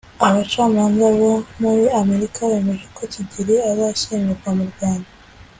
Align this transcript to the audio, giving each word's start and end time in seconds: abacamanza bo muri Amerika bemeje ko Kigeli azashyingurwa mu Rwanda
abacamanza 0.27 1.07
bo 1.19 1.33
muri 1.61 1.83
Amerika 2.01 2.39
bemeje 2.51 2.85
ko 2.97 3.03
Kigeli 3.13 3.55
azashyingurwa 3.69 4.49
mu 4.59 4.65
Rwanda 4.73 5.09